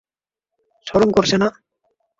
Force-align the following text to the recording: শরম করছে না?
শরম 0.87 1.09
করছে 1.11 1.35
না? 1.37 1.47